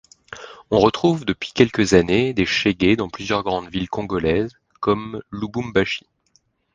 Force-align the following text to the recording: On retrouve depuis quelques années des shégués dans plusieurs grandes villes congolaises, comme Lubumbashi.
On 0.71 0.79
retrouve 0.79 1.25
depuis 1.25 1.51
quelques 1.53 1.93
années 1.93 2.33
des 2.33 2.47
shégués 2.47 2.95
dans 2.95 3.07
plusieurs 3.07 3.43
grandes 3.43 3.69
villes 3.69 3.87
congolaises, 3.87 4.57
comme 4.79 5.21
Lubumbashi. 5.29 6.07